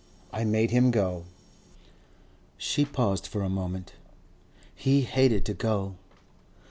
[0.33, 1.25] I made him go."
[2.57, 3.93] She paused for a moment.
[4.73, 5.93] "He hated to go."